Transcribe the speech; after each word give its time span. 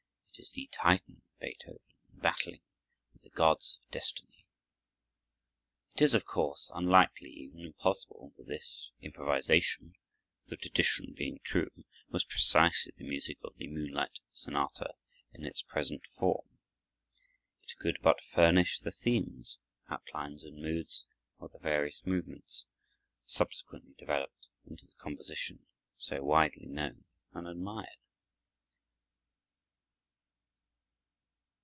It 0.33 0.45
is 0.45 0.51
the 0.53 0.69
Titan 0.71 1.21
Beethoven 1.39 1.93
battling 2.13 2.61
with 3.13 3.21
the 3.21 3.29
gods 3.29 3.77
of 3.83 3.91
destiny. 3.91 4.47
It 5.93 6.01
is, 6.01 6.15
of 6.15 6.25
course, 6.25 6.71
unlikely, 6.73 7.29
even 7.29 7.59
impossible, 7.59 8.31
that 8.37 8.47
this 8.47 8.89
improvisation,—the 9.01 10.57
tradition 10.57 11.13
being 11.13 11.41
true,—was 11.43 12.23
precisely 12.23 12.91
the 12.97 13.03
music 13.07 13.37
of 13.43 13.55
the 13.57 13.67
Moonlight 13.67 14.17
Sonata 14.31 14.95
in 15.31 15.45
its 15.45 15.61
present 15.61 16.07
form. 16.17 16.47
It 17.59 17.77
could 17.77 17.99
but 18.01 18.19
furnish 18.33 18.79
the 18.79 18.89
themes, 18.89 19.59
outlines, 19.89 20.43
and 20.43 20.59
moods 20.59 21.05
of 21.39 21.51
the 21.51 21.59
various 21.59 22.03
movements, 22.03 22.65
subsequently 23.27 23.93
developed 23.93 24.47
into 24.65 24.87
the 24.87 24.95
composition 24.97 25.67
so 25.99 26.23
widely 26.23 26.65
known 26.65 27.03
and 27.33 27.47
admired. 27.47 27.87